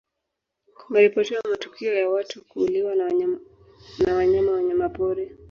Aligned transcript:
kumeripotiwa 0.75 1.41
matukio 1.49 1.93
ya 1.93 2.09
watu 2.09 2.45
kuuliwa 2.45 2.95
na 2.95 3.03
wanyama 4.15 4.51
wanyamapori 4.53 5.33